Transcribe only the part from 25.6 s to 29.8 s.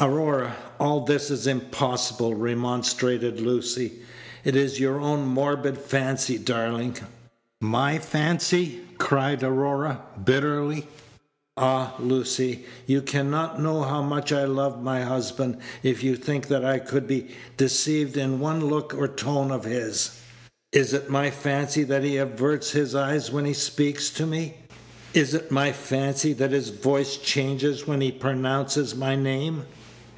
fancy that his voice changes when he pronounces my name?